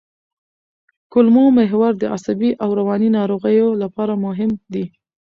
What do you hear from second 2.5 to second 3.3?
او رواني